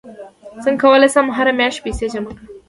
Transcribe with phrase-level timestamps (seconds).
[0.63, 2.45] څنګه کولی شم هره میاشت پیسې جمع کړم